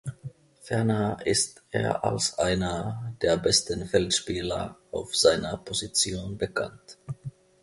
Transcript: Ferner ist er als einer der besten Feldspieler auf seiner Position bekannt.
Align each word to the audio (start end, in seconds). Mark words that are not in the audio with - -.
Ferner 0.63 1.23
ist 1.27 1.63
er 1.69 2.03
als 2.03 2.39
einer 2.39 3.15
der 3.21 3.37
besten 3.37 3.85
Feldspieler 3.87 4.75
auf 4.91 5.15
seiner 5.15 5.57
Position 5.57 6.39
bekannt. 6.39 6.97